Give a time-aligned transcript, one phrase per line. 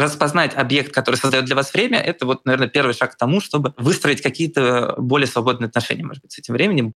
[0.00, 3.74] распознать объект, который создает для вас время, это вот, наверное, первый шаг к тому, чтобы
[3.76, 6.92] выстроить какие-то более свободные отношения, может быть, с этим временем.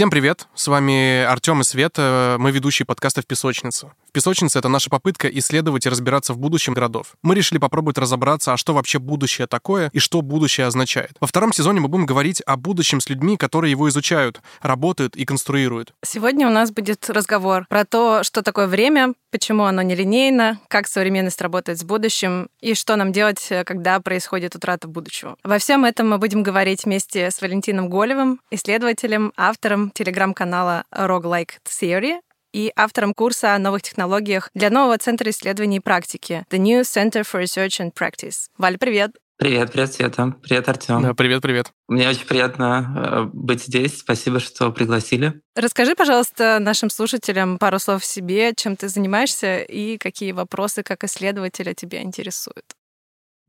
[0.00, 0.48] Всем привет!
[0.54, 2.36] С вами Артем и Света.
[2.38, 3.92] Мы ведущие подкаста «В песочнице».
[4.08, 7.12] «В песочнице»— это наша попытка исследовать и разбираться в будущем городов.
[7.22, 11.12] Мы решили попробовать разобраться, а что вообще будущее такое и что будущее означает.
[11.20, 15.26] Во втором сезоне мы будем говорить о будущем с людьми, которые его изучают, работают и
[15.26, 15.92] конструируют.
[16.02, 21.42] Сегодня у нас будет разговор про то, что такое время, почему оно нелинейно, как современность
[21.42, 25.36] работает с будущим и что нам делать, когда происходит утрата будущего.
[25.44, 32.20] Во всем этом мы будем говорить вместе с Валентином Голевым, исследователем, автором телеграм-канала Roguelike Theory
[32.52, 37.22] и автором курса о новых технологиях для нового центра исследований и практики The New Center
[37.22, 38.48] for Research and Practice.
[38.58, 39.12] Валь, привет!
[39.40, 40.34] Привет, привет, Света.
[40.42, 41.02] Привет, Артем.
[41.02, 41.72] Да, привет, привет.
[41.88, 44.00] Мне очень приятно э, быть здесь.
[44.00, 45.40] Спасибо, что пригласили.
[45.56, 51.04] Расскажи, пожалуйста, нашим слушателям пару слов о себе, чем ты занимаешься и какие вопросы как
[51.04, 52.66] исследователя тебя интересуют.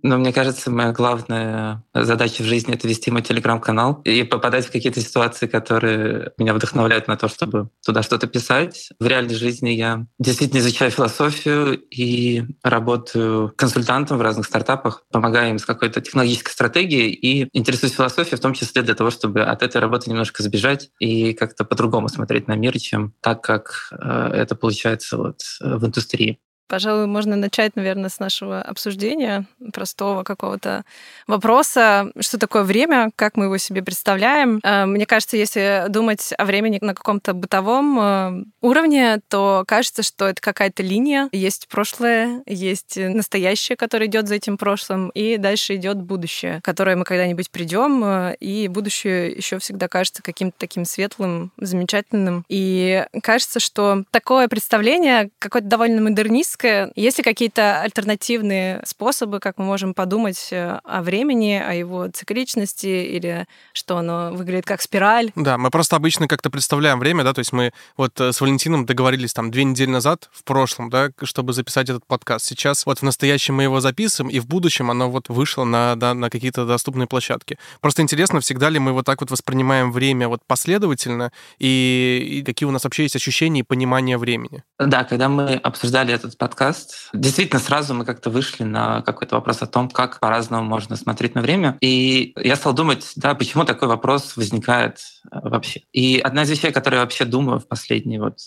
[0.03, 4.71] Но мне кажется, моя главная задача в жизни— это вести мой телеграм-канал и попадать в
[4.71, 8.89] какие-то ситуации, которые меня вдохновляют на то, чтобы туда что-то писать.
[8.99, 15.59] В реальной жизни я действительно изучаю философию и работаю консультантом в разных стартапах, помогаю им
[15.59, 19.79] с какой-то технологической стратегией и интересуюсь философией в том числе для того, чтобы от этой
[19.79, 25.17] работы немножко сбежать и как-то по-другому смотреть на мир, чем так, как э, это получается
[25.17, 26.39] вот в индустрии.
[26.71, 30.85] Пожалуй, можно начать, наверное, с нашего обсуждения простого какого-то
[31.27, 34.61] вопроса, что такое время, как мы его себе представляем.
[34.63, 40.29] Э, мне кажется, если думать о времени на каком-то бытовом э, уровне, то кажется, что
[40.29, 41.27] это какая-то линия.
[41.33, 47.03] Есть прошлое, есть настоящее, которое идет за этим прошлым, и дальше идет будущее, которое мы
[47.03, 52.45] когда-нибудь придем, э, и будущее еще всегда кажется каким-то таким светлым, замечательным.
[52.47, 56.91] И кажется, что такое представление какое-то довольно модернистское, близкое.
[56.95, 62.87] Есть ли какие-то альтернативные способы, как мы можем подумать э, о времени, о его цикличности
[62.87, 65.31] или что оно выглядит как спираль?
[65.35, 68.85] Да, мы просто обычно как-то представляем время, да, то есть мы вот э, с Валентином
[68.85, 72.45] договорились там две недели назад, в прошлом, да, чтобы записать этот подкаст.
[72.45, 76.13] Сейчас вот в настоящем мы его записываем, и в будущем оно вот вышло на, да,
[76.13, 77.57] на какие-то доступные площадки.
[77.81, 82.67] Просто интересно, всегда ли мы вот так вот воспринимаем время вот последовательно, и, и какие
[82.67, 84.63] у нас вообще есть ощущения и понимание времени?
[84.79, 87.09] Да, когда мы обсуждали этот подкаст, подкаст.
[87.13, 91.41] Действительно, сразу мы как-то вышли на какой-то вопрос о том, как по-разному можно смотреть на
[91.41, 91.77] время.
[91.79, 94.97] И я стал думать, да, почему такой вопрос возникает
[95.31, 95.83] э, вообще.
[95.93, 98.37] И одна из вещей, которые я вообще думаю в последние вот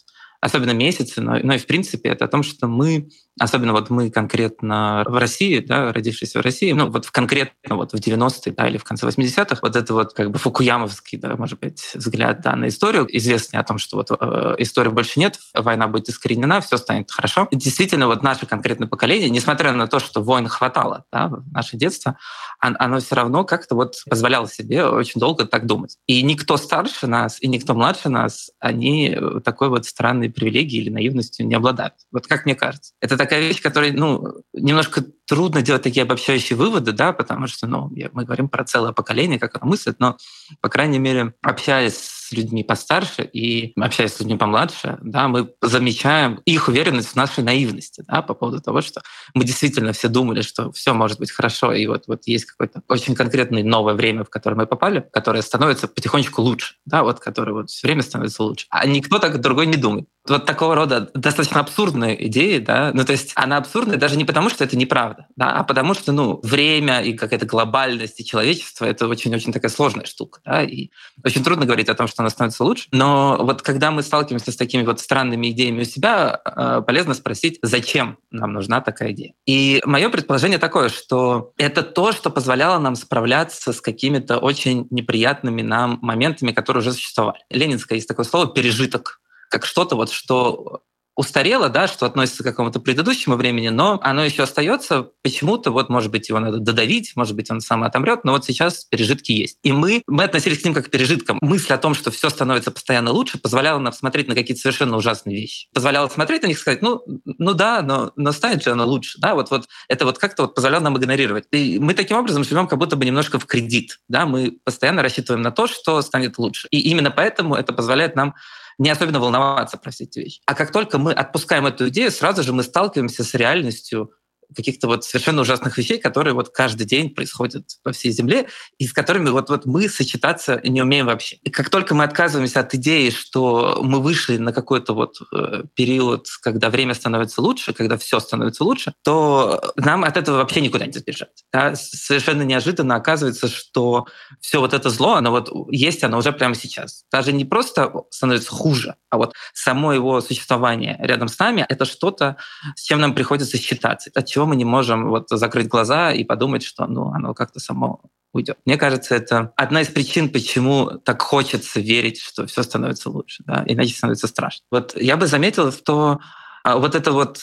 [0.41, 4.11] особенно месяцы, но, но и в принципе это о том, что мы особенно вот мы
[4.11, 8.69] конкретно в России, да, родившиеся в России, ну вот в конкретно вот в 90-е, да,
[8.69, 12.55] или в конце 80-х, вот это вот как бы фукуямовский, да, может быть, взгляд да,
[12.55, 16.77] на историю, известный о том, что вот э, истории больше нет, война будет искоренена, все
[16.77, 17.49] станет хорошо.
[17.51, 21.77] И действительно, вот наше конкретное поколение, несмотря на то, что войн хватало, да, в наше
[21.77, 22.17] детство,
[22.61, 25.97] оно все равно как-то вот позволяло себе очень долго так думать.
[26.07, 31.47] И никто старше нас, и никто младше нас, они такой вот странной привилегией или наивностью
[31.47, 31.95] не обладают.
[32.13, 32.93] Вот как мне кажется.
[33.01, 37.91] Это такая вещь, которая, ну, немножко трудно делать такие обобщающие выводы, да, потому что, ну,
[38.13, 40.17] мы говорим про целое поколение, как оно мыслит, но,
[40.61, 46.41] по крайней мере, общаясь с людьми постарше и общаясь с людьми помладше, да, мы замечаем
[46.45, 49.01] их уверенность в нашей наивности, да, по поводу того, что
[49.33, 53.15] мы действительно все думали, что все может быть хорошо, и вот, вот есть какое-то очень
[53.15, 57.71] конкретное новое время, в которое мы попали, которое становится потихонечку лучше, да, вот которое вот
[57.71, 58.67] все время становится лучше.
[58.69, 60.07] А никто так другой не думает.
[60.27, 64.49] Вот такого рода достаточно абсурдная идея, да, ну то есть она абсурдная даже не потому,
[64.49, 69.07] что это неправда, да, а потому что, ну, время и какая-то глобальность и человечество— это
[69.07, 70.89] очень-очень такая сложная штука, да, и
[71.23, 72.89] очень трудно говорить о том, что она становится лучше.
[72.91, 77.59] Но вот когда мы сталкиваемся с такими вот странными идеями у себя, э, полезно спросить,
[77.61, 79.35] зачем нам нужна такая идея.
[79.45, 85.61] И мое предположение такое, что это то, что позволяло нам справляться с какими-то очень неприятными
[85.61, 87.41] нам моментами, которые уже существовали.
[87.51, 89.21] Ленинское есть такое слово «пережиток»
[89.55, 90.83] как что-то вот, что
[91.17, 96.11] устарело, да, что относится к какому-то предыдущему времени, но оно еще остается почему-то, вот, может
[96.11, 99.59] быть, его надо додавить, может быть, он сам отомрет, но вот сейчас пережитки есть.
[99.63, 101.39] И мы, мы относились к ним как к пережиткам.
[101.41, 105.37] Мысль о том, что все становится постоянно лучше, позволяла нам смотреть на какие-то совершенно ужасные
[105.37, 105.69] вещи.
[105.73, 109.19] Позволяла смотреть на них и сказать, ну, ну да, но, но станет ли оно лучше?
[109.21, 111.45] Да, вот, вот это вот как-то вот позволяло нам игнорировать.
[111.53, 114.01] И мы таким образом живем как будто бы немножко в кредит.
[114.09, 114.27] Да?
[114.27, 116.67] Мы постоянно рассчитываем на то, что станет лучше.
[116.73, 118.35] И именно поэтому это позволяет нам
[118.79, 120.41] не особенно волноваться про все эти вещи.
[120.47, 124.13] А как только мы отпускаем эту идею, сразу же мы сталкиваемся с реальностью
[124.55, 128.47] каких-то вот совершенно ужасных вещей, которые вот каждый день происходят по всей Земле,
[128.79, 131.37] и с которыми вот, вот мы сочетаться не умеем вообще.
[131.43, 136.27] И как только мы отказываемся от идеи, что мы вышли на какой-то вот э, период,
[136.43, 140.93] когда время становится лучше, когда все становится лучше, то нам от этого вообще никуда не
[140.93, 141.45] сбежать.
[141.53, 141.75] Да?
[141.75, 144.07] Совершенно неожиданно оказывается, что
[144.41, 147.05] все вот это зло, оно вот есть, оно уже прямо сейчас.
[147.11, 152.37] Даже не просто становится хуже, а вот само его существование рядом с нами— это что-то,
[152.77, 156.63] с чем нам приходится считаться, от чего мы не можем вот закрыть глаза и подумать,
[156.63, 158.01] что ну, оно как-то само
[158.33, 158.59] уйдет.
[158.65, 163.65] Мне кажется, это одна из причин, почему так хочется верить, что все становится лучше, да?
[163.67, 164.65] иначе становится страшно.
[164.71, 166.19] Вот я бы заметил, что
[166.65, 167.41] а, вот эта вот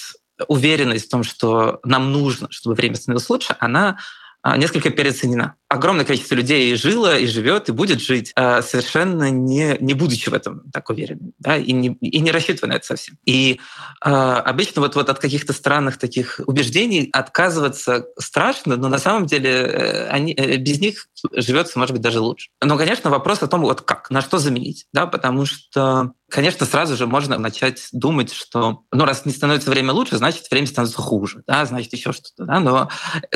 [0.48, 3.98] уверенность в том, что нам нужно, чтобы время становилось лучше, она
[4.42, 5.56] а, несколько переоценена.
[5.72, 10.34] Огромное количество людей жило, и живет, и будет жить, а, совершенно не, не будучи в
[10.34, 13.18] этом так уверенным, да, и не, и не рассчитывая на это совсем.
[13.26, 13.62] И
[14.04, 19.50] э, обычно вот, вот от каких-то странных таких убеждений отказываться страшно, но на самом деле
[19.50, 22.50] э, они, э, без них живется, может быть, даже лучше.
[22.62, 26.96] Но, конечно, вопрос о том, вот как, на что заменить, да, потому что конечно, сразу
[26.96, 31.44] же можно начать думать, что, ну, раз не становится время лучше, значит, время становится хуже,
[31.46, 32.90] да, значит, еще что-то, да, но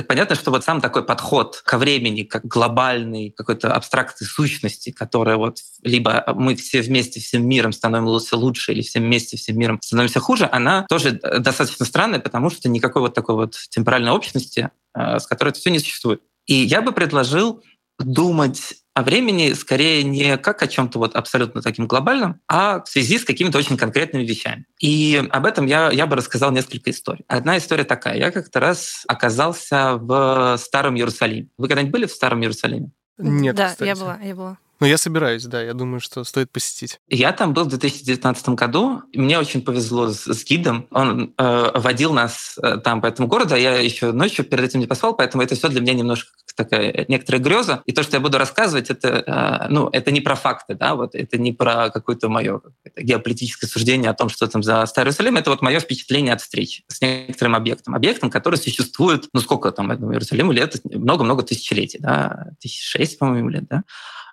[0.07, 5.59] понятно, что вот сам такой подход ко времени, как глобальной какой-то абстракции сущности, которая вот
[5.83, 10.49] либо мы все вместе всем миром становимся лучше, или всем вместе всем миром становимся хуже,
[10.51, 15.49] она тоже достаточно странная, потому что никакой вот такой вот темпоральной общности, э, с которой
[15.49, 16.21] это все не существует.
[16.45, 17.63] И я бы предложил
[17.99, 23.19] думать о времени скорее не как о чем-то вот абсолютно таким глобальном, а в связи
[23.19, 24.65] с какими-то очень конкретными вещами.
[24.79, 27.25] И об этом я, я бы рассказал несколько историй.
[27.27, 28.17] Одна история такая.
[28.17, 31.49] Я как-то раз оказался в Старом Иерусалиме.
[31.57, 32.91] Вы когда-нибудь были в Старом Иерусалиме?
[33.17, 33.87] Нет, Да, кстати.
[33.89, 34.57] я была, я была.
[34.79, 36.99] Ну, я собираюсь, да, я думаю, что стоит посетить.
[37.07, 39.03] Я там был в 2019 году.
[39.13, 40.87] Мне очень повезло с, с гидом.
[40.91, 44.81] Он э, водил нас э, там по этому городу, а я еще ночью перед этим
[44.81, 47.83] не поспал, поэтому это все для меня немножко такая некоторая греза.
[47.85, 51.15] И то, что я буду рассказывать, это, э, ну, это не про факты, да, вот
[51.15, 52.61] это не про какое-то мое
[52.97, 55.37] геополитическое суждение о том, что там за Старый Иерусалим.
[55.37, 57.95] Это вот мое впечатление от встречи с некоторым объектом.
[57.95, 60.81] Объектом, который существует, ну, сколько там этому Иерусалиму лет?
[60.83, 63.83] Много-много тысячелетий, да, тысяч шесть, по-моему, лет, да.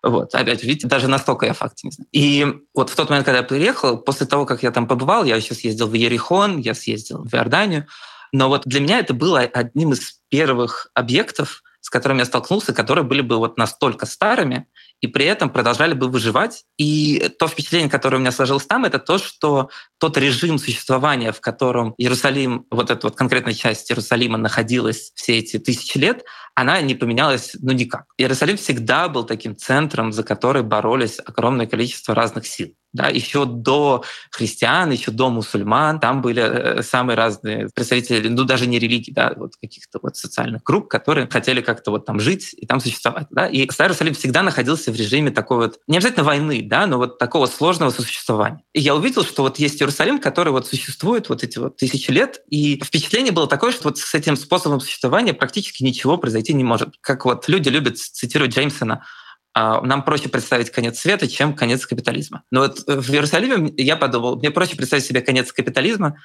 [0.02, 2.08] Вот, опять, видите, даже настолько я факты не знаю.
[2.12, 5.37] И вот в тот момент, когда я приехал, после того, как я там побывал, я
[5.37, 7.87] еще съездил в Ерихон, я съездил в Иорданию,
[8.32, 13.05] но вот для меня это было одним из первых объектов, с которыми я столкнулся, которые
[13.05, 14.67] были бы вот настолько старыми,
[15.00, 16.64] и при этом продолжали бы выживать.
[16.79, 19.69] И то впечатление, которое у меня сложилось там, это то, что
[19.99, 25.58] тот режим существования, в котором Иерусалим, вот эта вот конкретная часть Иерусалима находилась все эти
[25.58, 26.25] тысячи лет,
[26.55, 28.05] она не поменялась ну никак.
[28.17, 32.75] Иерусалим всегда был таким центром, за который боролись огромное количество разных сил.
[32.93, 38.67] Да, еще до христиан, еще до мусульман, там были э, самые разные представители, ну даже
[38.67, 42.67] не религии, да, вот каких-то вот социальных групп, которые хотели как-то вот там жить и
[42.67, 43.29] там существовать.
[43.31, 43.47] Да?
[43.47, 47.19] И Старый Иерусалим всегда находился в режиме такой вот, не обязательно войны, да, но вот
[47.19, 48.62] такого сложного сосуществования.
[48.75, 52.43] И я увидел, что вот есть Иерусалим, который вот существует вот эти вот тысячи лет,
[52.49, 56.95] и впечатление было такое, что вот с этим способом существования практически ничего произойти не может.
[57.00, 59.05] Как вот люди любят цитировать Джеймсона,
[59.54, 62.43] нам проще представить конец света, чем конец капитализма.
[62.50, 66.19] Но вот в Иерусалиме я подумал, мне проще представить себе конец капитализма,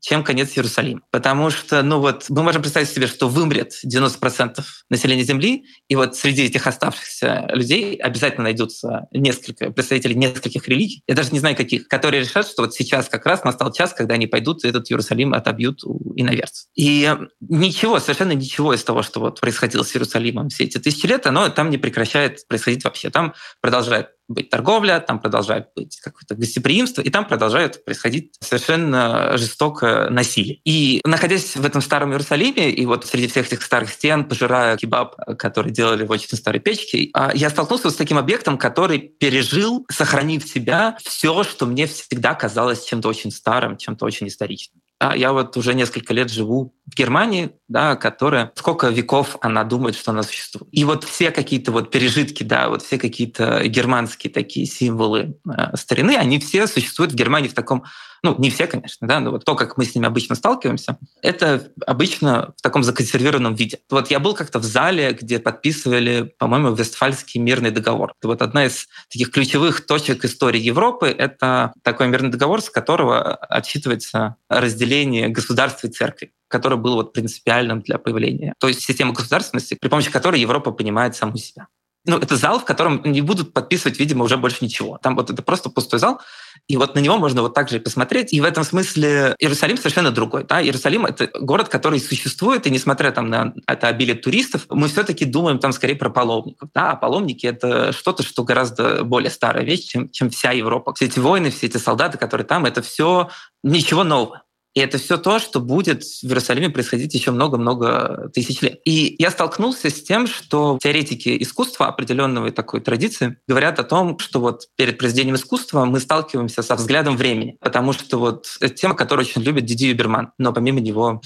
[0.00, 1.02] чем конец Иерусалима.
[1.10, 6.16] Потому что, ну вот, мы можем представить себе, что вымрет 90% населения Земли, и вот
[6.16, 11.88] среди этих оставшихся людей обязательно найдутся несколько представителей нескольких религий, я даже не знаю каких,
[11.88, 15.34] которые решат, что вот сейчас как раз настал час, когда они пойдут и этот Иерусалим
[15.34, 16.66] отобьют у иноверцев.
[16.74, 21.26] И ничего, совершенно ничего из того, что вот происходило с Иерусалимом все эти тысячи лет,
[21.26, 23.10] оно там не прекращает происходить вообще.
[23.10, 30.08] Там продолжает быть торговля, там продолжает быть какое-то гостеприимство, и там продолжает происходить совершенно жестокое
[30.10, 30.60] насилие.
[30.64, 35.16] И находясь в этом старом Иерусалиме, и вот среди всех этих старых стен, пожирая кебаб,
[35.38, 40.46] который делали в очень старой печке, а, я столкнулся с таким объектом, который пережил, сохранив
[40.46, 44.79] себя, все, что мне всегда казалось чем-то очень старым, чем-то очень историчным.
[45.14, 50.10] Я вот уже несколько лет живу в Германии, да, которая сколько веков она думает, что
[50.10, 50.68] она существует.
[50.72, 56.16] И вот все какие-то вот пережитки, да, вот все какие-то германские такие символы э, старины,
[56.16, 57.84] они все существуют в Германии в таком
[58.22, 61.72] ну, не все, конечно, да, но вот то, как мы с ними обычно сталкиваемся, это
[61.86, 63.80] обычно в таком законсервированном виде.
[63.88, 68.12] Вот я был как-то в зале, где подписывали, по-моему, Вестфальский мирный договор.
[68.22, 74.36] Вот одна из таких ключевых точек истории Европы— это такой мирный договор, с которого отсчитывается
[74.48, 78.54] разделение государства и церкви который был вот принципиальным для появления.
[78.58, 81.68] То есть система государственности, при помощи которой Европа понимает саму себя.
[82.06, 84.98] Ну, это зал, в котором не будут подписывать, видимо, уже больше ничего.
[85.02, 86.20] Там вот это просто пустой зал,
[86.66, 88.32] и вот на него можно вот так же и посмотреть.
[88.32, 90.44] И в этом смысле Иерусалим совершенно другой.
[90.44, 90.62] Да?
[90.62, 95.58] Иерусалим— это город, который существует, и несмотря там, на это обилие туристов, мы все-таки думаем
[95.58, 96.70] там скорее про паломников.
[96.74, 96.92] Да?
[96.92, 100.94] А паломники— это что-то, что гораздо более старая вещь, чем, чем вся Европа.
[100.94, 103.28] Все эти войны, все эти солдаты, которые там, это все
[103.62, 104.42] ничего нового.
[104.74, 108.80] И это все то, что будет в Иерусалиме происходить еще много-много тысяч лет.
[108.84, 114.40] И я столкнулся с тем, что теоретики искусства определенного такой традиции говорят о том, что
[114.40, 118.46] вот перед произведением искусства мы сталкиваемся со взглядом времени, потому что вот
[118.76, 121.20] тема, которую очень любит Диди Юберман, но помимо него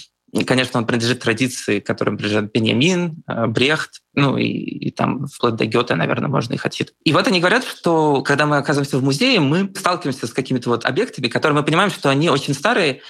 [0.46, 5.64] Конечно, он принадлежит традиции, которым принадлежат Беньямин, э, Брехт, ну и, и там вплоть до
[5.64, 6.98] Гёте, наверное, можно их отсчитывать.
[7.04, 10.84] И вот они говорят, что когда мы оказываемся в музее, мы сталкиваемся с какими-то вот
[10.86, 13.02] объектами, которые мы понимаем, что они очень старые,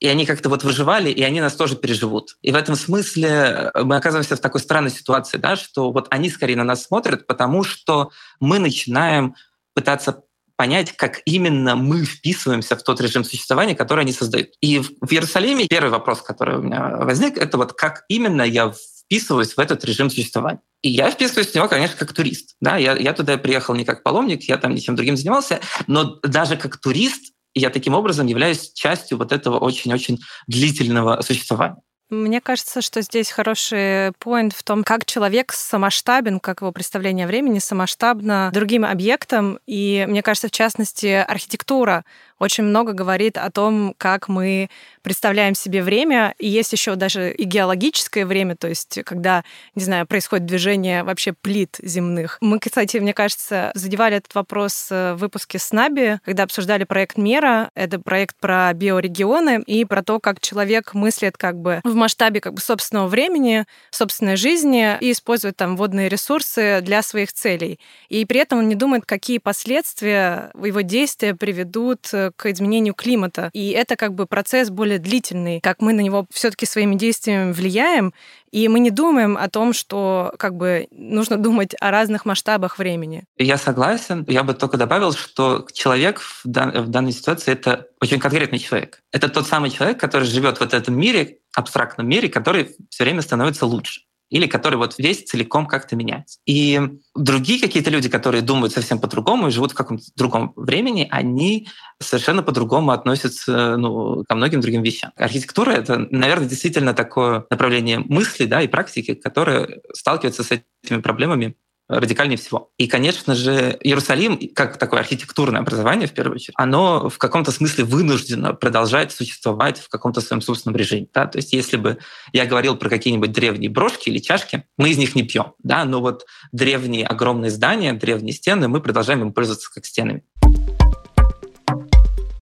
[0.00, 2.36] и они как-то вот выживали, и они нас тоже переживут.
[2.42, 3.28] И в этом смысле
[3.74, 7.26] э, мы оказываемся в такой странной ситуации, да, что вот они скорее на нас смотрят,
[7.26, 8.10] потому что
[8.40, 9.34] мы начинаем
[9.74, 10.22] пытаться
[10.56, 14.48] понять, как именно мы вписываемся в тот режим существования, который они создают.
[14.60, 18.72] И в Иерусалиме первый вопрос, который у меня возник, это вот как именно я
[19.06, 20.60] вписываюсь в этот режим существования.
[20.82, 22.56] И я вписываюсь в него, конечно, как турист.
[22.60, 26.56] Да, я, я туда приехал не как паломник, я там ничем другим занимался, но даже
[26.56, 31.80] как турист и я таким образом являюсь частью вот этого очень-очень длительного существования.
[32.10, 37.58] Мне кажется, что здесь хороший поинт в том, как человек самоштабен, как его представление времени
[37.58, 39.58] самоштабно другим объектам.
[39.66, 42.04] И мне кажется, в частности, архитектура
[42.38, 44.68] очень много говорит о том, как мы
[45.02, 46.34] представляем себе время.
[46.38, 51.32] И есть еще даже и геологическое время, то есть когда, не знаю, происходит движение вообще
[51.32, 52.38] плит земных.
[52.40, 57.70] Мы, кстати, мне кажется, задевали этот вопрос в выпуске с Наби, когда обсуждали проект Мера.
[57.74, 62.54] Это проект про биорегионы и про то, как человек мыслит как бы в масштабе как
[62.54, 67.78] бы собственного времени, собственной жизни и использует там водные ресурсы для своих целей.
[68.08, 73.50] И при этом он не думает, какие последствия его действия приведут к изменению климата.
[73.52, 78.12] И это как бы процесс более длительный, как мы на него все-таки своими действиями влияем,
[78.50, 83.24] и мы не думаем о том, что как бы нужно думать о разных масштабах времени.
[83.36, 84.24] Я согласен.
[84.28, 89.00] Я бы только добавил, что человек в, дан- в данной ситуации это очень конкретный человек.
[89.12, 93.66] Это тот самый человек, который живет в этом мире, абстрактном мире, который все время становится
[93.66, 96.38] лучше или который вот весь целиком как-то меняется.
[96.46, 96.80] И
[97.14, 101.68] другие какие-то люди, которые думают совсем по-другому и живут в каком-то другом времени, они
[102.00, 105.12] совершенно по-другому относятся ну, ко многим другим вещам.
[105.16, 111.56] Архитектура— это, наверное, действительно такое направление мысли да, и практики, которое сталкивается с этими проблемами
[111.88, 112.70] радикальнее всего.
[112.78, 117.84] И, конечно же, Иерусалим, как такое архитектурное образование, в первую очередь, оно в каком-то смысле
[117.84, 121.06] вынуждено продолжать существовать в каком-то своем собственном режиме.
[121.14, 121.26] Да?
[121.26, 121.98] То есть если бы
[122.32, 125.52] я говорил про какие-нибудь древние брошки или чашки, мы из них не пьем.
[125.62, 125.84] Да?
[125.84, 130.24] Но вот древние огромные здания, древние стены, мы продолжаем им пользоваться как стенами.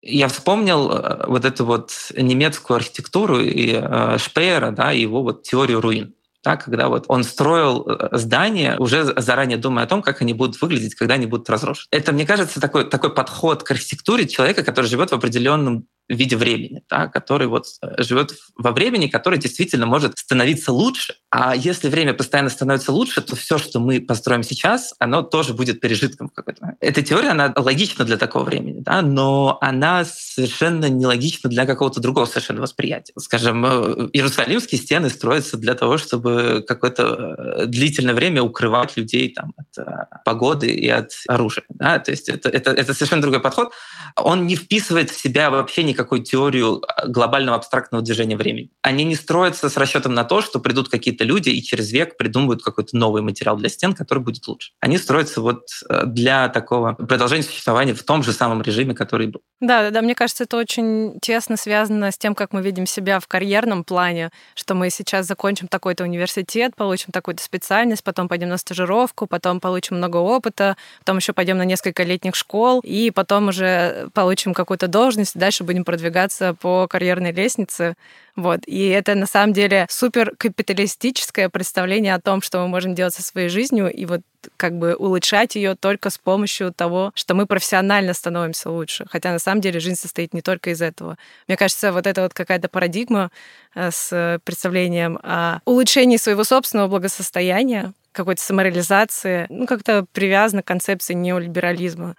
[0.02, 5.80] Я вспомнил э, вот эту вот немецкую архитектуру и э, Шпеера, да, его вот теорию
[5.80, 10.32] руин да, когда вот он строил э, здания, уже заранее думая о том, как они
[10.32, 11.86] будут выглядеть, когда они будут разрушены.
[11.90, 15.86] Это, мне кажется, такой, такой подход к архитектуре человека, который живет в определенном
[16.16, 21.14] виде времени, да, который вот э, живет во времени, который действительно может становиться лучше.
[21.30, 25.80] А если время постоянно становится лучше, то все, что мы построим сейчас, оно тоже будет
[25.80, 26.76] пережитком в какой-то.
[26.80, 32.26] Эта теория, она логична для такого времени, да, но она совершенно нелогична для какого-то другого
[32.26, 33.12] совершенно восприятия.
[33.18, 39.54] Скажем, э, Иерусалимские стены строятся для того, чтобы какое-то э, длительное время укрывать людей там,
[39.56, 41.64] от погоды и от оружия.
[41.70, 41.98] Да?
[41.98, 43.72] То есть это, это, это совершенно другой подход.
[44.16, 48.70] Он не вписывает в себя вообще никакого какую теорию а, глобального абстрактного движения времени.
[48.82, 52.62] Они не строятся с расчетом на то, что придут какие-то люди и через век придумают
[52.62, 54.72] какой-то новый материал для стен, который будет лучше.
[54.80, 59.42] Они строятся вот э, для такого продолжения существования в том же самом режиме, который был.
[59.60, 63.28] Да, да, мне кажется, это очень тесно связано с тем, как мы видим себя в
[63.28, 69.26] карьерном плане, что мы сейчас закончим такой-то университет, получим такую-то специальность, потом пойдем на стажировку,
[69.26, 74.54] потом получим много опыта, потом еще пойдем на несколько летних школ, и потом уже получим
[74.54, 77.94] какую-то должность, дальше будем продвигаться по карьерной лестнице.
[78.36, 78.60] Вот.
[78.66, 83.24] И это на самом деле супер капиталистическое представление о том, что мы можем делать со
[83.24, 84.20] своей жизнью, и вот
[84.56, 89.04] как бы улучшать ее только с помощью того, что мы профессионально становимся лучше.
[89.10, 91.18] Хотя на самом деле жизнь состоит не только из этого.
[91.48, 93.32] Мне кажется, вот это вот какая-то парадигма
[93.74, 101.14] э, с представлением о улучшении своего собственного благосостояния, какой-то самореализации, ну, как-то привязана к концепции
[101.14, 102.14] неолиберализма.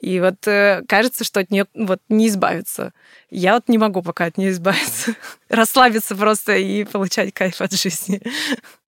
[0.00, 2.92] И вот э, кажется, что от нее вот не избавиться.
[3.30, 5.14] Я вот не могу пока от нее избавиться.
[5.48, 8.22] Расслабиться просто и получать кайф от жизни.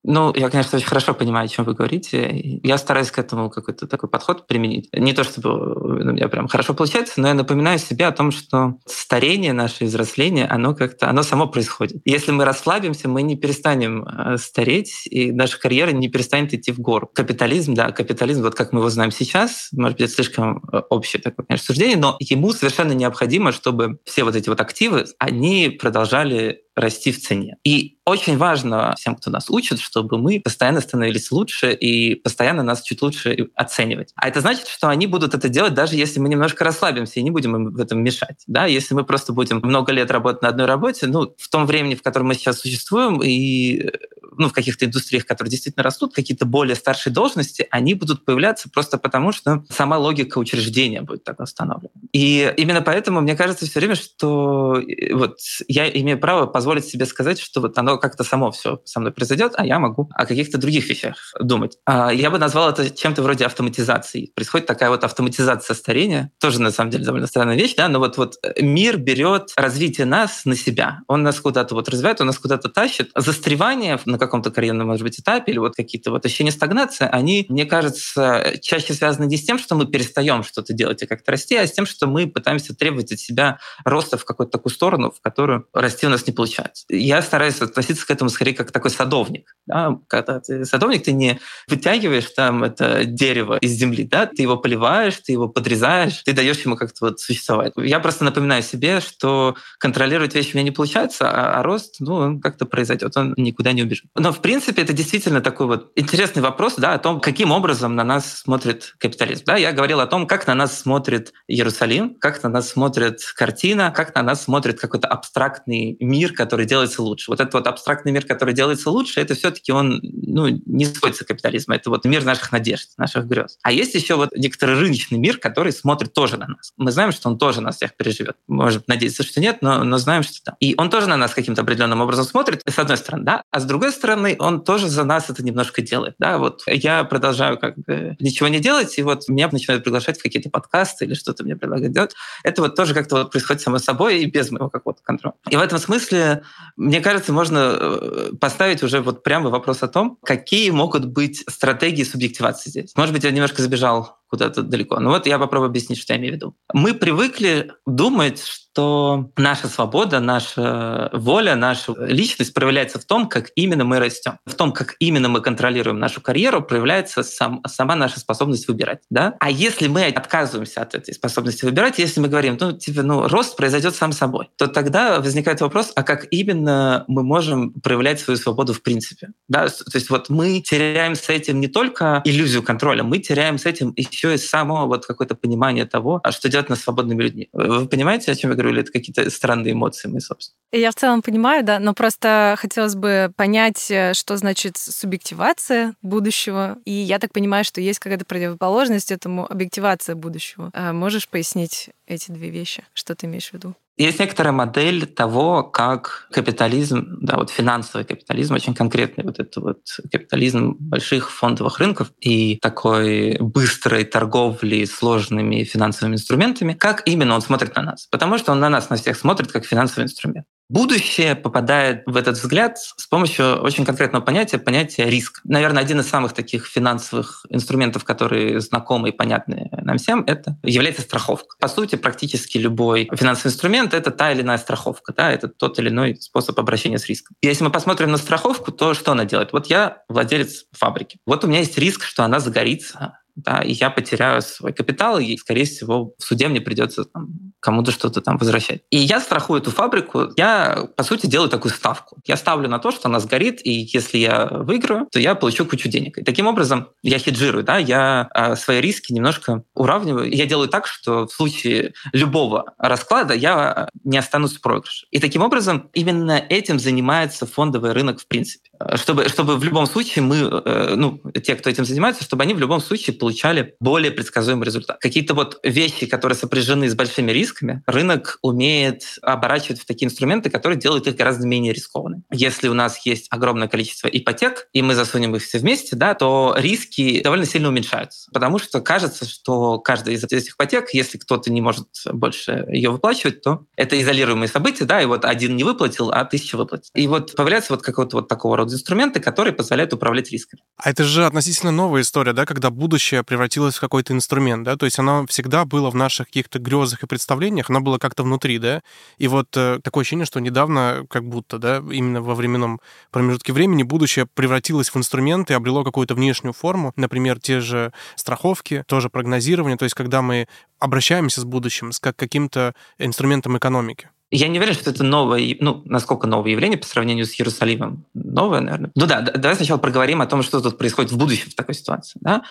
[0.03, 2.61] Ну, я, конечно, очень хорошо понимаю, о чем вы говорите.
[2.63, 4.89] Я стараюсь к этому какой-то такой подход применить.
[4.95, 8.77] Не то, чтобы у меня прям хорошо получается, но я напоминаю себе о том, что
[8.87, 12.01] старение наше, взросление, оно как-то, оно само происходит.
[12.07, 16.81] Если мы расслабимся, мы не перестанем э, стареть, и наша карьера не перестанет идти в
[16.81, 17.11] гору.
[17.13, 21.21] Капитализм, да, капитализм, вот как мы его знаем сейчас, может быть, это слишком э, общее
[21.21, 26.63] такое, конечно, суждение, но ему совершенно необходимо, чтобы все вот эти вот активы, они продолжали
[26.81, 27.57] расти в цене.
[27.65, 32.83] И очень важно всем, кто нас учит, чтобы мы постоянно становились лучше и постоянно нас
[32.83, 34.13] чуть лучше оценивать.
[34.17, 37.31] А это значит, что они будут это делать, даже если мы немножко расслабимся и не
[37.31, 38.43] будем им в этом мешать.
[38.47, 38.67] Да?
[38.67, 42.03] Если мы просто будем много лет работать на одной работе, ну, в том времени, в
[42.03, 43.91] котором мы сейчас существуем, и
[44.37, 48.99] ну, в каких-то индустриях, которые действительно растут, какие-то более старшие должности, они будут появляться просто
[48.99, 51.91] потому, что сама логика учреждения будет так установлена.
[52.13, 57.07] И именно поэтому мне кажется все время, что э, вот я имею право позволить себе
[57.07, 60.59] сказать, что вот оно как-то само все со мной произойдет, а я могу о каких-то
[60.59, 61.79] других вещах думать.
[61.87, 64.33] А я бы назвал это чем-то вроде автоматизации.
[64.35, 66.31] Происходит такая вот автоматизация старения.
[66.41, 70.45] Тоже, на самом деле, довольно странная вещь, да, но вот, вот мир берет развитие нас
[70.45, 71.01] на себя.
[71.07, 73.11] Он нас куда-то вот развивает, он нас куда-то тащит.
[73.15, 77.67] Застревание на каком-то карьерном, может быть, этапе или вот какие-то вот ощущения стагнации, они, мне
[77.67, 81.67] кажется, чаще связаны не с тем, что мы перестаем что-то делать и как-то расти, а
[81.67, 85.67] с тем, что мы пытаемся требовать от себя роста в какую-то такую сторону, в которую
[85.73, 86.85] расти у нас не получается.
[86.89, 89.57] Я стараюсь относиться к этому скорее как такой садовник.
[89.67, 89.99] Да?
[90.09, 94.27] Когда ты садовник, ты не вытягиваешь там это дерево из земли, да?
[94.27, 97.73] ты его поливаешь, ты его подрезаешь, ты даешь ему как-то вот существовать.
[97.77, 102.15] Я просто напоминаю себе, что контролировать вещи у меня не получается, а, а рост, ну,
[102.15, 104.10] он как-то произойдет, он никуда не убежит.
[104.17, 108.03] Но, в принципе, это действительно такой вот интересный вопрос да, о том, каким образом на
[108.03, 109.45] нас смотрит капитализм.
[109.47, 113.93] Да, я говорил о том, как на нас смотрит Иерусалим, как на нас смотрит картина,
[113.95, 117.31] как на нас смотрит какой-то абстрактный мир, который делается лучше.
[117.31, 121.25] Вот этот вот абстрактный мир, который делается лучше, это все таки он ну, не сводится
[121.25, 121.77] капитализма.
[121.77, 123.59] Это вот мир наших надежд, наших грез.
[123.63, 126.73] А есть еще вот некоторый рыночный мир, который смотрит тоже на нас.
[126.77, 128.37] Мы знаем, что он тоже нас всех переживет.
[128.49, 130.57] Может надеяться, что нет, но, но знаем, что да.
[130.59, 133.65] И он тоже на нас каким-то определенным образом смотрит, с одной стороны, да, а с
[133.65, 136.15] другой стороны, он тоже за нас это немножко делает.
[136.19, 136.39] Да?
[136.39, 140.49] Вот я продолжаю как бы ничего не делать, и вот меня начинают приглашать в какие-то
[140.49, 142.15] подкасты или что-то мне предлагают делать.
[142.43, 145.35] Это вот тоже как-то вот происходит само собой и без моего какого-то контроля.
[145.51, 146.43] И в этом смысле,
[146.77, 152.05] мне кажется, можно э, поставить уже вот прямо вопрос о том, какие могут быть стратегии
[152.05, 152.93] субъективации здесь.
[152.97, 154.99] Может быть, я немножко забежал куда-то далеко.
[155.01, 156.55] Но вот я попробую объяснить, что я имею в виду.
[156.73, 163.85] Мы привыкли думать, что наша свобода, наша воля, наша личность проявляется в том, как именно
[163.85, 164.39] мы растем.
[164.47, 169.01] В том, как именно мы контролируем нашу карьеру, проявляется сам, сама наша способность выбирать.
[169.11, 169.35] Да?
[169.41, 173.57] А если мы отказываемся от этой способности выбирать, если мы говорим, ну, типа, ну, рост
[173.57, 178.73] произойдет сам собой, то тогда возникает вопрос, а как именно мы можем проявлять свою свободу
[178.73, 179.31] в принципе?
[179.49, 179.67] Да?
[179.69, 183.93] То есть вот мы теряем с этим не только иллюзию контроля, мы теряем с этим
[183.97, 187.49] еще еще и само вот какое-то понимание того, а что делать нас свободными людьми.
[187.53, 190.57] Вы понимаете, о чем я говорю, или это какие-то странные эмоции мои, собственно?
[190.73, 196.79] Я в целом понимаю, да, но просто хотелось бы понять, э, что значит субъективация будущего.
[196.85, 200.71] И я так понимаю, что есть какая-то противоположность этому объективация будущего.
[200.75, 202.85] А можешь пояснить эти две вещи?
[202.93, 203.75] Что ты имеешь в виду?
[204.01, 209.81] Есть некоторая модель того, как капитализм, да, вот финансовый капитализм, очень конкретный вот это вот
[210.11, 217.77] капитализм больших фондовых рынков и такой быстрой торговли сложными финансовыми инструментами, как именно он смотрит
[217.77, 218.07] на нас.
[218.11, 220.47] Потому что он на нас, на всех смотрит как финансовый инструмент.
[220.71, 225.41] Будущее попадает в этот взгляд с помощью очень конкретного понятия, понятия риск.
[225.43, 231.03] Наверное, один из самых таких финансовых инструментов, которые знакомы и понятны нам всем, это является
[231.03, 231.57] страховка.
[231.59, 235.89] По сути, практически любой финансовый инструмент— это та или иная страховка, да, это тот или
[235.89, 237.37] иной способ обращения с риском.
[237.43, 239.53] Если мы посмотрим на страховку, то что она делает?
[239.53, 241.19] Вот я владелец фабрики.
[241.27, 245.37] Вот у меня есть риск, что она загорится, да, и я потеряю свой капитал, и,
[245.37, 248.83] скорее всего, в суде мне придется там, кому-то что-то там возвращать.
[248.91, 252.19] И я страхую эту фабрику, я, по сути, делаю такую ставку.
[252.27, 255.89] Я ставлю на то, что она сгорит, и если я выиграю, то я получу кучу
[255.89, 256.19] денег.
[256.19, 260.31] И таким образом я хеджирую, да, я а, свои риски немножко уравниваю.
[260.31, 265.07] Я делаю так, что в случае любого расклада я не останусь в проигрыше.
[265.11, 268.70] И таким образом именно этим занимается фондовый рынок в принципе.
[268.95, 272.59] Чтобы, чтобы в любом случае мы, э, ну, те, кто этим занимается, чтобы они в
[272.59, 274.99] любом случае получали более предсказуемый результат.
[275.01, 280.79] Какие-то вот вещи, которые сопряжены с большими рисками, рынок умеет оборачивать в такие инструменты, которые
[280.79, 282.23] делают их гораздо менее рискованными.
[282.33, 286.55] Если у нас есть огромное количество ипотек, и мы засунем их все вместе, да, то
[286.57, 288.31] риски довольно сильно уменьшаются.
[288.33, 293.43] Потому что кажется, что каждая из этих ипотек, если кто-то не может больше ее выплачивать,
[293.43, 296.91] то это изолируемые события, да, и вот один не выплатил, а тысяча выплатил.
[296.95, 300.63] И вот появляется вот какой-то вот такого рода инструменты, которые позволяют управлять рисками.
[300.77, 304.87] А это же относительно новая история, да, когда будущее превратилось в какой-то инструмент, да, то
[304.87, 308.83] есть оно всегда было в наших каких-то грезах и представлениях, оно было как-то внутри, да,
[309.19, 312.81] и вот э, такое ощущение, что недавно, как будто, да, именно во временном
[313.11, 318.85] промежутке времени будущее превратилось в инструмент и обрело какую-то внешнюю форму, например, те же страховки,
[318.87, 320.47] тоже прогнозирование, то есть когда мы
[320.79, 324.09] обращаемся с будущим, с как каким-то инструментом экономики.
[324.31, 328.07] Я не уверен, что это новое, ну, насколько новое явление по сравнению с Иерусалимом.
[328.15, 328.93] Новое, наверное.
[328.95, 332.19] Ну да, давай сначала проговорим о том, что тут происходит в будущем в такой ситуации.
[332.23, 332.43] Да?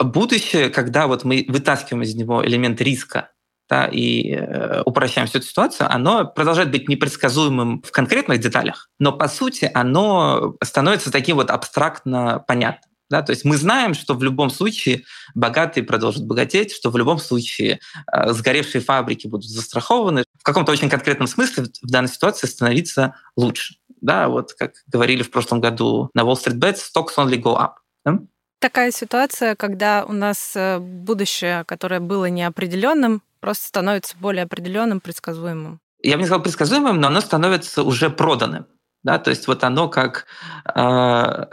[0.00, 3.30] Будущее, когда вот мы вытаскиваем из него элемент риска
[3.70, 9.12] да, и э, упрощаем всю эту ситуацию, оно продолжает быть непредсказуемым в конкретных деталях, но
[9.12, 12.91] по сути оно становится таким вот абстрактно понятным.
[13.12, 13.20] Да?
[13.20, 17.78] То есть мы знаем, что в любом случае богатые продолжат богатеть, что в любом случае
[18.10, 20.24] э, сгоревшие фабрики будут застрахованы.
[20.40, 23.74] В каком-то очень конкретном смысле в данной ситуации становиться лучше.
[24.00, 27.72] Да, вот как говорили в прошлом году на Wall Street Bets, stocks only go up.
[28.06, 28.18] Да?
[28.60, 35.80] Такая ситуация, когда у нас э, будущее, которое было неопределенным, просто становится более определенным, предсказуемым.
[36.02, 38.64] Я бы не сказал предсказуемым, но оно становится уже проданным.
[39.02, 40.26] Да, то есть вот оно как...
[40.74, 41.46] Э,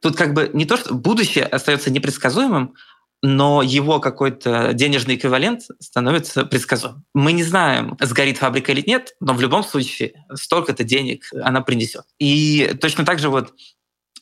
[0.00, 2.74] тут как бы не то, что будущее остается непредсказуемым,
[3.22, 7.04] но его какой-то денежный эквивалент становится предсказуемым.
[7.14, 12.04] Мы не знаем, сгорит фабрика или нет, но в любом случае столько-то денег она принесет.
[12.18, 13.52] И точно так же вот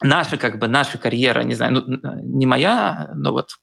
[0.03, 3.57] наша как бы наша карьера, не знаю, ну, не моя, но вот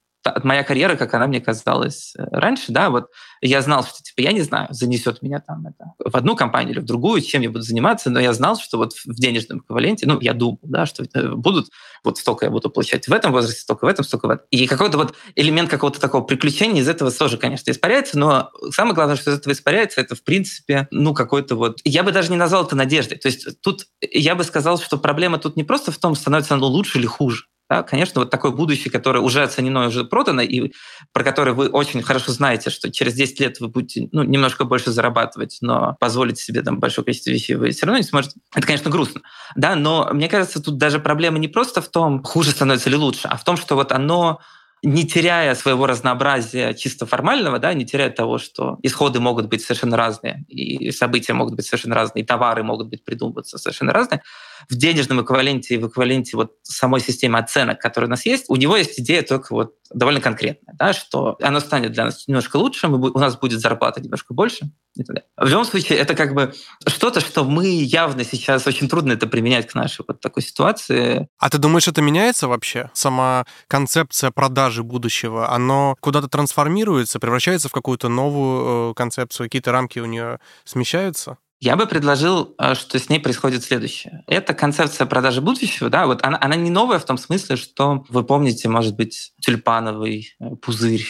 [0.44, 3.08] моя карьера, как она мне казалась э, раньше, да, вот
[3.42, 6.80] я знал, что типа я не знаю, занесет меня там это в одну компанию или
[6.80, 10.20] в другую, чем я буду заниматься, но я знал, что вот в денежном эквиваленте, ну,
[10.22, 11.04] я думал, да, что
[11.36, 11.68] будут
[12.04, 14.46] вот столько я буду получать в этом возрасте, столько в этом, столько в этом.
[14.52, 19.16] И какой-то вот элемент какого-то такого приключения из этого тоже, конечно, испаряется, но самое главное,
[19.16, 21.80] что из этого испаряется, это, в принципе, ну, какой-то вот...
[21.84, 23.18] Я бы даже не назвал это надеждой.
[23.18, 26.68] То есть тут я бы сказал, что проблема тут не просто в том, становится оно
[26.68, 27.46] лучше или хуже.
[27.70, 30.74] Да, конечно, вот такое будущее, которое уже оценено и уже продано, и
[31.12, 34.92] про которое вы очень хорошо знаете, что через 10 лет вы будете ну, немножко больше
[34.92, 38.36] зарабатывать, но позволить себе там большое количество вещей вы все равно не сможете.
[38.54, 39.22] Это, конечно, грустно.
[39.56, 43.28] Да, но мне кажется, тут даже проблема не просто в том, хуже становится или лучше,
[43.30, 44.40] а в том, что вот оно
[44.84, 49.96] не теряя своего разнообразия чисто формального, да, не теряя того, что исходы могут быть совершенно
[49.96, 54.22] разные, и события могут быть совершенно разные, и товары могут быть придумываться совершенно разные,
[54.70, 58.56] в денежном эквиваленте и в эквиваленте вот самой системы оценок, которая у нас есть, у
[58.56, 62.88] него есть идея только вот довольно конкретная, да, что оно станет для нас немножко лучше,
[62.88, 64.72] мы, у нас будет зарплата немножко больше.
[64.96, 65.24] И так далее.
[65.38, 66.54] В любом случае, это как бы
[66.86, 71.28] что-то, что мы явно сейчас очень трудно это применять к нашей вот такой ситуации.
[71.40, 72.92] А ты думаешь, это меняется вообще?
[72.94, 79.98] Сама концепция продажи будущего, оно куда-то трансформируется, превращается в какую-то новую э, концепцию, какие-то рамки
[79.98, 81.38] у нее смещаются?
[81.64, 84.26] Я бы предложил, э, что с ней происходит следующее.
[84.28, 88.26] Это концепция продажи будущего, да, вот она, она не новая в том смысле, что вы
[88.26, 91.08] помните, может быть, тюльпановый э, пузырь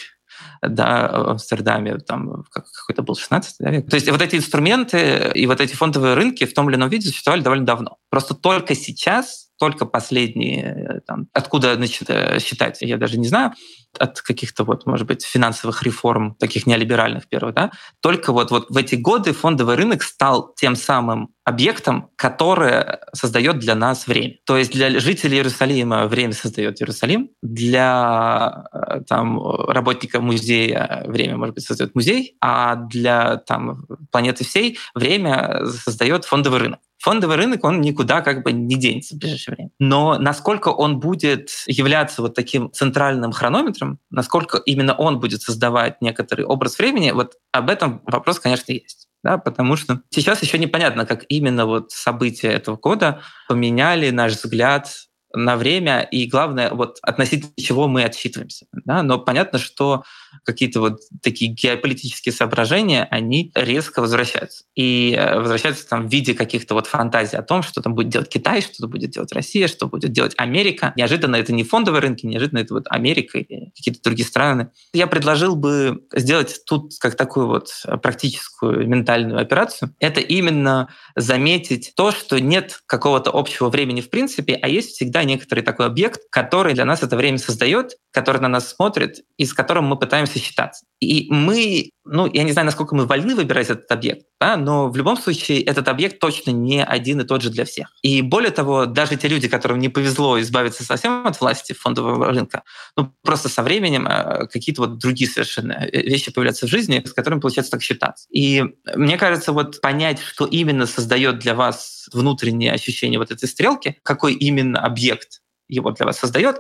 [0.61, 3.89] да, в Амстердаме, там какой-то был 16 век.
[3.89, 7.09] То есть вот эти инструменты и вот эти фондовые рынки в том или ином виде
[7.09, 7.97] существовали довольно давно.
[8.11, 12.09] Просто только сейчас, только последние, там, откуда значит,
[12.43, 13.53] считать, я даже не знаю,
[13.97, 17.71] от каких-то вот, может быть, финансовых реформ, таких неолиберальных первых, да,
[18.01, 23.75] только вот, вот в эти годы фондовый рынок стал тем самым объектом, которое создает для
[23.75, 24.35] нас время.
[24.45, 31.55] То есть для жителей Иерусалима время создает Иерусалим, для э, там, работника музея время, может
[31.55, 36.79] быть, создает музей, а для там, планеты всей время создает фондовый рынок.
[37.03, 39.71] Фондовый рынок, он никуда как бы не денется в ближайшее время.
[39.77, 46.45] Но насколько он будет являться вот таким центральным хронометром, насколько именно он будет создавать некоторый
[46.45, 49.09] образ времени, вот об этом вопрос, конечно, есть.
[49.21, 54.89] Да, потому что сейчас еще непонятно, как именно вот события этого года поменяли наш взгляд
[55.33, 58.65] на время и, главное, вот относительно чего мы отсчитываемся.
[58.85, 59.03] Да?
[59.03, 60.03] Но понятно, что
[60.43, 64.65] какие-то вот такие геополитические соображения, они резко возвращаются.
[64.75, 68.29] И э, возвращаются там в виде каких-то вот фантазий о том, что там будет делать
[68.29, 70.93] Китай, что будет делать Россия, что будет делать Америка.
[70.95, 74.69] Неожиданно это не фондовые рынки, неожиданно это вот Америка или какие-то другие страны.
[74.93, 77.69] Я предложил бы сделать тут как такую вот
[78.01, 79.95] практическую ментальную операцию.
[79.99, 85.61] Это именно заметить то, что нет какого-то общего времени в принципе, а есть всегда некоторый
[85.61, 89.85] такой объект, который для нас это время создает, который на нас смотрит и с которым
[89.85, 90.85] мы пытаемся занимаемся считаться.
[90.99, 94.95] И мы, ну, я не знаю, насколько мы вольны выбирать этот объект, да, но в
[94.95, 97.93] любом случае этот объект точно не один и тот же для всех.
[98.01, 102.63] И более того, даже те люди, которым не повезло избавиться совсем от власти фондового рынка,
[102.95, 107.13] ну, просто со временем э, какие-то вот другие совершенно э, вещи появляются в жизни, с
[107.13, 108.27] которыми получается так считаться.
[108.31, 108.63] И
[108.95, 114.33] мне кажется, вот понять, что именно создает для вас внутреннее ощущение вот этой стрелки, какой
[114.33, 116.59] именно объект его для вас создает,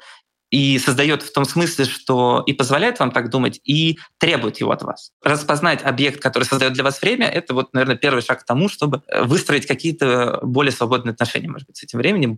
[0.53, 4.83] и создает в том смысле, что и позволяет вам так думать, и требует его от
[4.83, 5.09] вас.
[5.23, 9.01] Распознать объект, который создает для вас время, это вот, наверное, первый шаг к тому, чтобы
[9.07, 12.37] э, выстроить какие-то более свободные отношения, может быть, с этим временем.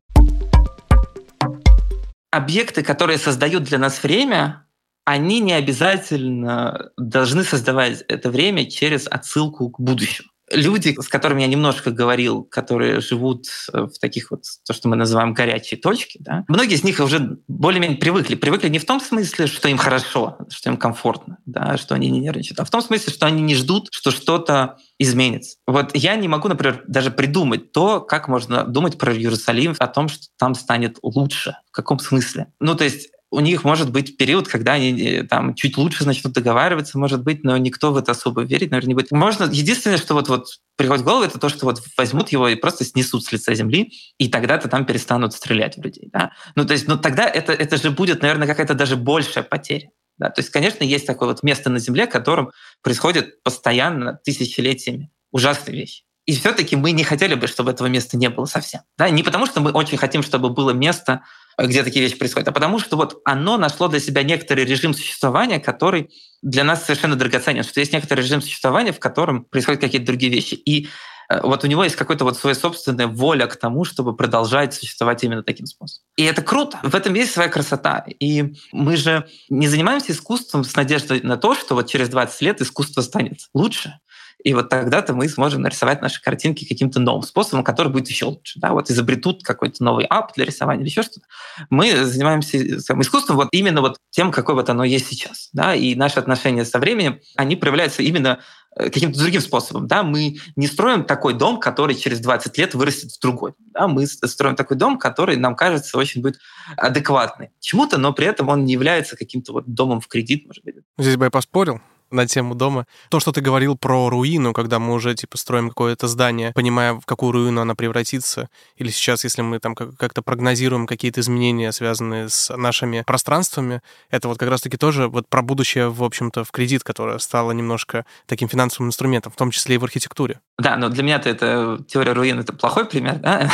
[2.32, 4.66] Объекты, которые создают для нас время,
[5.04, 11.48] они не обязательно должны создавать это время через отсылку к будущему люди, с которыми я
[11.48, 16.46] немножко говорил, которые живут э, в таких вот, то, что мы называем горячие точки, да,
[16.48, 18.36] многие из них уже более-менее привыкли.
[18.36, 22.20] Привыкли не в том смысле, что им хорошо, что им комфортно, да, что они не
[22.20, 25.58] нервничают, а в том смысле, что они не ждут, что что-то изменится.
[25.68, 30.08] Вот я не могу, например, даже придумать то, как можно думать про Иерусалим, о том,
[30.08, 31.58] что там станет лучше.
[31.70, 32.48] В каком смысле?
[32.60, 36.34] Ну, то есть у них может быть период, когда они э, там чуть лучше начнут
[36.34, 39.12] договариваться, может быть, но никто в это особо верить, наверное, не будет.
[39.12, 42.56] Можно единственное, что вот, вот приходит в голову, это то, что вот возьмут его и
[42.56, 46.10] просто снесут с лица земли, и тогда-то там перестанут стрелять в людей.
[46.14, 46.32] Да?
[46.56, 49.90] Ну, то есть, ну тогда это, это же будет, наверное, какая-то даже большая потеря.
[50.18, 50.30] Да?
[50.30, 56.04] То есть, конечно, есть такое вот место на Земле, которым происходит постоянно тысячелетиями ужасные вещи.
[56.26, 58.82] И все-таки мы не хотели бы, чтобы этого места не было совсем.
[58.98, 59.10] Да?
[59.10, 61.22] Не потому, что мы очень хотим, чтобы было место,
[61.58, 65.60] где такие вещи происходят, а потому что вот оно нашло для себя некоторый режим существования,
[65.60, 70.32] который для нас совершенно драгоценен, что есть некоторый режим существования, в котором происходят какие-то другие
[70.32, 70.56] вещи.
[70.56, 70.90] И
[71.30, 75.24] э, вот у него есть какой-то вот своя собственная воля к тому, чтобы продолжать существовать
[75.24, 76.06] именно таким способом.
[76.18, 76.80] И это круто.
[76.84, 78.06] В этом есть своя красота.
[78.20, 82.62] И мы же не занимаемся искусством с надеждой на то, что вот через 20 лет
[82.62, 84.00] искусство станет лучше.
[84.46, 88.60] И вот тогда-то мы сможем нарисовать наши картинки каким-то новым способом, который будет еще лучше.
[88.60, 88.74] Да?
[88.74, 91.26] Вот изобретут какой-то новый ап для рисования или еще что-то.
[91.72, 95.50] Мы занимаемся искусством вот именно вот тем, какое вот оно есть сейчас.
[95.52, 95.74] Да?
[95.74, 98.40] И наши отношения со временем, они проявляются именно
[98.78, 99.88] э, каким-то другим способом.
[99.88, 100.04] Да?
[100.04, 103.56] Мы не строим такой дом, который через 20 лет вырастет в другой.
[103.74, 103.88] Да?
[103.88, 106.38] Мы строим такой дом, который нам кажется очень будет
[106.78, 110.76] адекватный чему-то, но при этом он не является каким-то вот домом в кредит, может быть.
[111.00, 111.82] Здесь бы я поспорил
[112.16, 112.86] на тему дома.
[113.10, 117.06] То, что ты говорил про руину, когда мы уже, типа, строим какое-то здание, понимая, в
[117.06, 122.56] какую руину она превратится, или сейчас, если мы там как-то прогнозируем какие-то изменения, связанные с
[122.56, 127.20] нашими пространствами, это вот как раз-таки тоже вот про будущее, в общем-то, в кредит, которое
[127.20, 130.40] стало немножко таким финансовым инструментом, в том числе и в архитектуре.
[130.58, 133.52] Да, но для меня это теория руин— это плохой пример, да?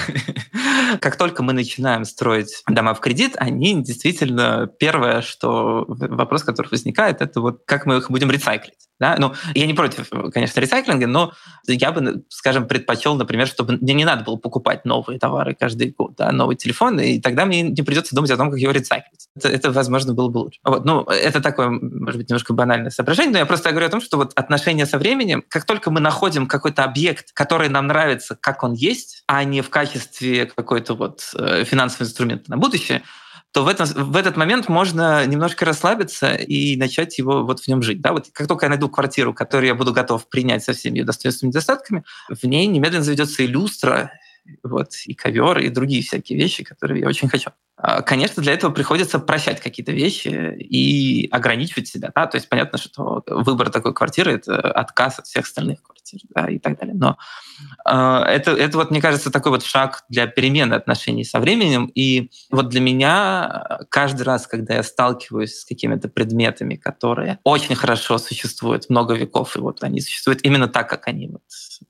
[1.01, 7.21] Как только мы начинаем строить дома в кредит, они действительно первое, что вопрос, который возникает,
[7.27, 8.87] это вот как мы их будем ресайклить.
[8.99, 9.17] Да?
[9.19, 11.33] Ну, я не против, конечно, ресайклинга, но
[11.67, 16.15] я бы, скажем, предпочел, например, чтобы мне не надо было покупать новые товары каждый год,
[16.17, 19.29] да, новый телефон, и тогда мне не придется думать о том, как его ресайклить.
[19.37, 20.61] Это, это возможно, было бы лучше.
[20.65, 24.01] Вот, ну, это такое, может быть, немножко банальное соображение, но я просто говорю о том,
[24.01, 28.63] что вот отношения со временем, как только мы находим какой-то объект, который нам нравится, как
[28.63, 33.03] он есть, а не в качестве какой-то вот э, финансового инструмента на будущее,
[33.53, 37.83] то в, этом, в этот момент можно немножко расслабиться и начать его вот в нем
[37.83, 38.01] жить.
[38.01, 38.13] Да?
[38.13, 41.49] Вот как только я найду квартиру, которую я буду готов принять со всеми ее достоинствами
[41.49, 44.13] и недостатками, в ней немедленно заведется и люстра,
[44.63, 47.51] вот, и ковер, и другие всякие вещи, которые я очень хочу.
[47.77, 52.13] А, конечно, для этого приходится прощать какие-то вещи и ограничивать себя.
[52.15, 52.27] Да?
[52.27, 55.96] То есть понятно, что выбор такой квартиры— это отказ от всех остальных квартир
[56.35, 56.95] да, и так далее.
[56.95, 57.17] Но
[57.85, 61.91] э, это, это вот, мне кажется, такой вот шаг для перемены отношений со временем.
[61.95, 68.19] И вот для меня каждый раз, когда я сталкиваюсь с какими-то предметами, которые очень хорошо
[68.19, 71.43] существуют много веков, и вот они существуют именно так, как они вот,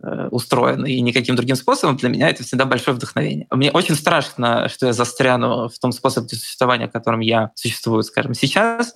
[0.02, 3.46] э, устроены, и никаким другим способом, для меня это всегда большое вдохновение.
[3.50, 8.34] Мне очень страшно, что я застряну в том способе существования, в котором я существую, скажем,
[8.34, 8.94] сейчас,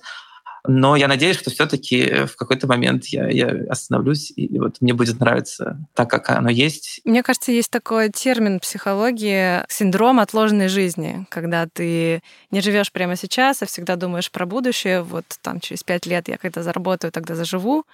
[0.67, 5.19] но я надеюсь, что все-таки в какой-то момент я, я остановлюсь, и вот мне будет
[5.19, 7.01] нравиться так, как оно есть.
[7.03, 12.21] Мне кажется, есть такой термин психологии синдром отложенной жизни, когда ты
[12.51, 15.01] не живешь прямо сейчас, а всегда думаешь про будущее.
[15.01, 17.85] Вот там через пять лет я когда заработаю, тогда заживу.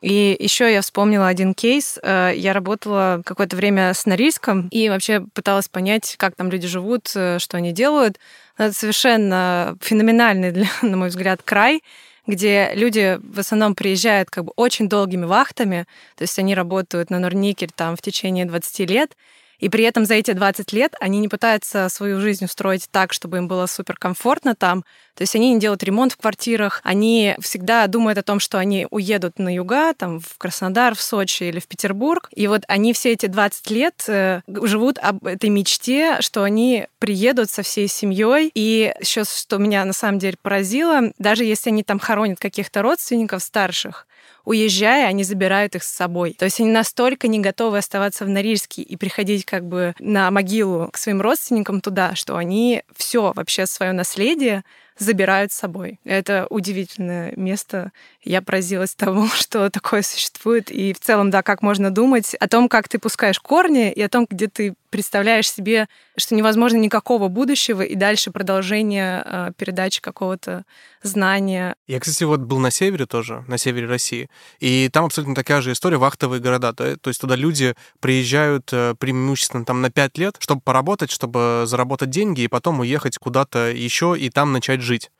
[0.00, 1.98] И еще я вспомнила один кейс.
[2.02, 7.10] Э, я работала какое-то время с Норильском и вообще пыталась понять, как там люди живут,
[7.14, 8.18] э, что они делают.
[8.56, 11.82] Это совершенно феноменальный, для, на мой взгляд, край
[12.30, 17.18] где люди в основном приезжают как бы очень долгими вахтами, то есть они работают на
[17.18, 19.16] Норникель там в течение 20 лет,
[19.60, 23.36] И при этом за эти 20 лет они не пытаются свою жизнь устроить так, чтобы
[23.36, 24.84] им было суперкомфортно там.
[25.14, 28.86] То есть они не делают ремонт в квартирах, они всегда думают о том, что они
[28.90, 32.28] уедут на юга, там, в Краснодар, в Сочи или в Петербург.
[32.34, 37.50] И вот они все эти 20 лет э, живут об этой мечте, что они приедут
[37.50, 38.50] со всей семьей.
[38.54, 43.42] И еще, что меня на самом деле поразило, даже если они там хоронят каких-то родственников
[43.42, 44.06] старших,
[44.50, 46.34] уезжая, они забирают их с собой.
[46.36, 50.88] То есть они настолько не готовы оставаться в Норильске и приходить как бы на могилу
[50.92, 54.64] к своим родственникам туда, что они все вообще свое наследие
[54.98, 56.00] забирают с собой.
[56.04, 57.92] Это удивительное место.
[58.22, 60.70] Я поразилась тому, что такое существует.
[60.70, 64.08] И в целом, да, как можно думать о том, как ты пускаешь корни, и о
[64.08, 70.64] том, где ты представляешь себе, что невозможно никакого будущего и дальше продолжение э, передачи какого-то
[71.02, 71.76] знания.
[71.86, 75.72] Я, кстати, вот был на севере тоже, на севере России, и там абсолютно такая же
[75.72, 76.72] история, вахтовые города.
[76.72, 81.64] То, то есть туда люди приезжают э, преимущественно там на 5 лет, чтобы поработать, чтобы
[81.66, 85.10] заработать деньги, и потом уехать куда-то еще и там начать жить жить.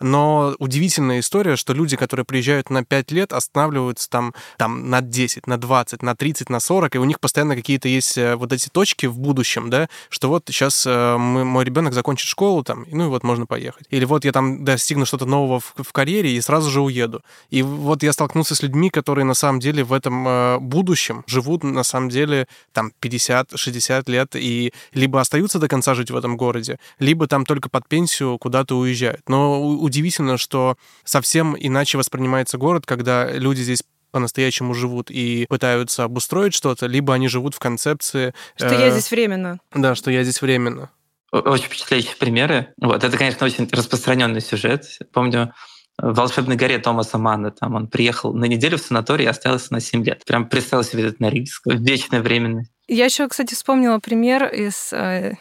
[0.00, 5.46] Но удивительная история, что люди, которые приезжают на 5 лет, останавливаются там, там на 10,
[5.46, 8.68] на 20, на 30, на 40, и у них постоянно какие-то есть э, вот эти
[8.68, 13.06] точки в будущем, да, что вот сейчас э, мы, мой ребенок закончит школу там, ну
[13.06, 13.86] и вот можно поехать.
[13.90, 17.22] Или вот я там достигну что-то нового в, в карьере и сразу же уеду.
[17.50, 21.62] И вот я столкнулся с людьми, которые на самом деле в этом э, будущем живут
[21.62, 26.78] на самом деле там 50-60 лет и либо остаются до конца жить в этом городе,
[26.98, 29.28] либо там только под пенсию куда-то уезжают.
[29.28, 36.54] Но удивительно, что совсем иначе воспринимается город, когда люди здесь по-настоящему живут и пытаются обустроить
[36.54, 38.34] что-то, либо они живут в концепции...
[38.56, 39.58] Что э, я здесь временно.
[39.74, 40.90] Да, что я здесь временно.
[41.32, 42.72] Очень впечатляющие примеры.
[42.80, 44.86] Вот, это, конечно, очень распространенный сюжет.
[45.12, 45.52] Помню,
[45.98, 49.80] в «Волшебной горе» Томаса Манна, там он приехал на неделю в санаторий и остался на
[49.80, 50.24] 7 лет.
[50.24, 52.72] Прям представил себе этот Норильск, вечная временность.
[52.92, 55.36] Я еще, кстати, вспомнила пример из XIX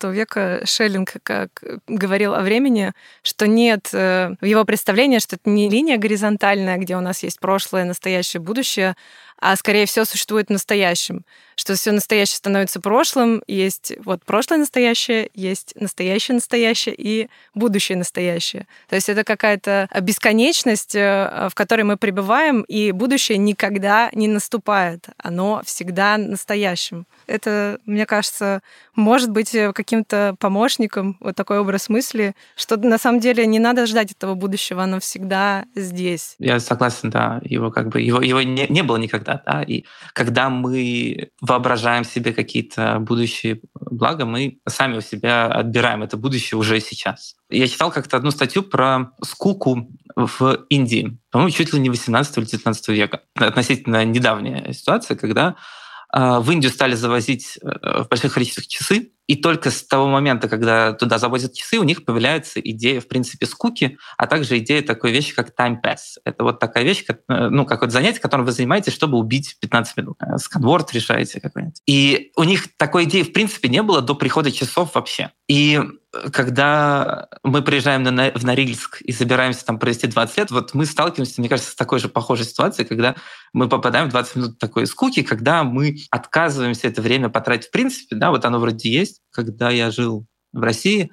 [0.00, 0.60] э, века.
[0.64, 1.50] Шеллинг как
[1.88, 2.92] говорил о времени,
[3.24, 7.40] что нет э, в его представлении, что это не линия горизонтальная, где у нас есть
[7.40, 8.94] прошлое, настоящее, будущее,
[9.38, 11.24] а скорее всего существует в настоящем.
[11.56, 18.66] Что все настоящее становится прошлым, есть вот прошлое настоящее, есть настоящее настоящее и будущее настоящее.
[18.88, 25.06] То есть это какая-то бесконечность, э, в которой мы пребываем, и будущее никогда не наступает.
[25.18, 27.06] Оно всегда настоящим.
[27.26, 28.60] Это, мне кажется,
[28.94, 33.86] может быть э, каким-то помощником, вот такой образ мысли, что на самом деле не надо
[33.86, 36.36] ждать этого будущего, оно всегда здесь.
[36.38, 40.50] Я согласен, да, его как бы его, его не, не было никогда, да, и когда
[40.50, 47.36] мы воображаем себе какие-то будущие блага, мы сами у себя отбираем это будущее уже сейчас.
[47.50, 52.44] Я читал как-то одну статью про скуку в Индии, по-моему, чуть ли не 18 или
[52.44, 53.22] 19 века.
[53.34, 55.56] Относительно недавняя ситуация, когда
[56.14, 60.92] в Индию стали завозить э, в больших количествах часы, и только с того момента, когда
[60.92, 65.34] туда завозят часы, у них появляется идея, в принципе, скуки, а также идея такой вещи,
[65.34, 66.18] как time pass.
[66.24, 69.96] Это вот такая вещь, как, э, ну, какое-то занятие, которым вы занимаетесь, чтобы убить 15
[69.96, 70.16] минут.
[70.20, 71.80] Э, сканворд решаете какой-нибудь.
[71.86, 75.30] И у них такой идеи, в принципе, не было до прихода часов вообще.
[75.48, 75.80] И
[76.32, 81.40] когда мы приезжаем на, в Норильск и собираемся там провести 20 лет, вот мы сталкиваемся,
[81.40, 83.16] мне кажется, с такой же похожей ситуацией, когда
[83.52, 88.16] мы попадаем в 20 минут такой скуки, когда мы отказываемся это время потратить в принципе,
[88.16, 89.13] да, вот оно вроде есть.
[89.30, 91.10] Когда я жил в России,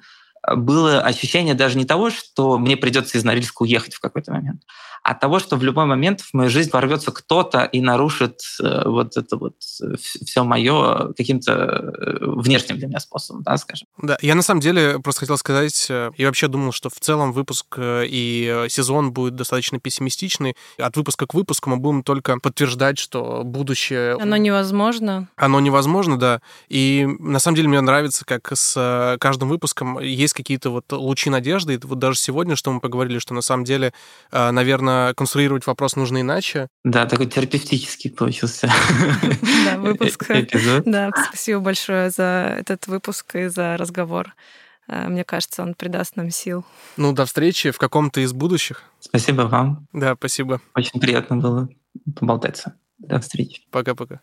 [0.56, 4.62] было ощущение даже не того, что мне придется из Норильска уехать в какой-то момент,
[5.02, 9.16] от того, что в любой момент в мою жизнь ворвется кто-то и нарушит э, вот
[9.16, 13.88] это вот э, все мое каким-то э, внешним для меня способом, да, скажем.
[14.00, 17.76] Да, я на самом деле просто хотел сказать, я вообще думал, что в целом выпуск
[17.80, 20.54] и сезон будет достаточно пессимистичный.
[20.78, 24.16] От выпуска к выпуску мы будем только подтверждать, что будущее...
[24.20, 25.28] Оно невозможно.
[25.36, 26.40] Оно невозможно, да.
[26.68, 31.74] И на самом деле мне нравится, как с каждым выпуском есть какие-то вот лучи надежды.
[31.74, 33.92] И вот даже сегодня, что мы поговорили, что на самом деле,
[34.32, 36.68] наверное, наверное, конструировать вопрос нужно иначе.
[36.84, 38.70] Да, такой терапевтический получился.
[39.64, 40.26] Да, выпуск.
[40.84, 44.34] Да, спасибо большое за этот выпуск и за разговор.
[44.88, 46.64] Э, мне кажется, он придаст нам сил.
[46.96, 48.82] Ну, до встречи в каком-то из будущих.
[49.00, 49.86] Спасибо вам.
[49.92, 50.60] Да, спасибо.
[50.74, 51.68] Очень приятно было
[52.18, 52.74] поболтаться.
[52.98, 53.62] До встречи.
[53.70, 54.20] Пока-пока.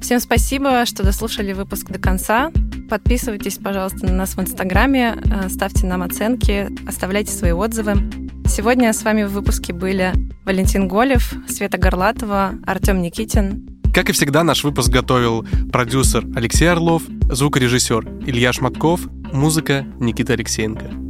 [0.00, 2.52] Всем спасибо, что дослушали выпуск до конца.
[2.88, 7.94] Подписывайтесь, пожалуйста, на нас в Инстаграме, э, ставьте нам оценки, оставляйте свои отзывы.
[8.46, 10.12] Сегодня с вами в выпуске были
[10.44, 13.80] Валентин Голев, Света Горлатова, Артем Никитин.
[13.92, 19.00] Как и всегда, наш выпуск готовил продюсер Алексей Орлов, звукорежиссер Илья Шматков,
[19.32, 21.05] музыка Никита Алексеенко.